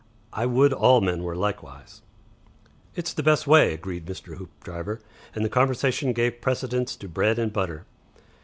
I 0.33 0.47
would 0.47 0.73
all 0.73 0.99
men 0.99 1.21
were 1.21 1.35
likewise." 1.35 2.01
"It's 2.95 3.13
the 3.13 3.21
best 3.21 3.45
way," 3.45 3.71
agreed 3.71 4.07
Mr. 4.07 4.35
Hoopdriver, 4.37 4.99
and 5.35 5.45
the 5.45 5.47
conversation 5.47 6.11
gave 6.11 6.41
precedence 6.41 6.95
to 6.95 7.07
bread 7.07 7.37
and 7.37 7.53
butter. 7.53 7.85